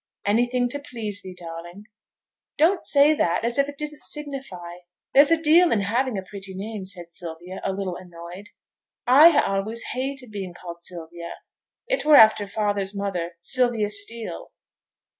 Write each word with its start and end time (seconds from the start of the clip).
'Anything 0.25 0.67
to 0.67 0.79
please 0.79 1.21
thee, 1.21 1.35
darling.' 1.39 1.83
'Don't 2.57 2.83
say 2.85 3.13
that 3.13 3.45
as 3.45 3.59
if 3.59 3.69
it 3.69 3.77
didn't 3.77 4.03
signify; 4.03 4.77
there's 5.13 5.29
a 5.29 5.39
deal 5.39 5.71
in 5.71 5.81
having 5.81 6.17
a 6.17 6.23
pretty 6.23 6.55
name,' 6.57 6.87
said 6.87 7.11
Sylvia, 7.11 7.61
a 7.63 7.71
little 7.71 7.95
annoyed. 7.97 8.49
'I 9.05 9.29
ha' 9.29 9.43
allays 9.59 9.83
hated 9.93 10.31
being 10.31 10.55
called 10.55 10.81
Sylvia. 10.81 11.35
It 11.87 12.03
were 12.03 12.15
after 12.15 12.47
father's 12.47 12.95
mother, 12.97 13.35
Sylvia 13.41 13.91
Steele.' 13.91 14.51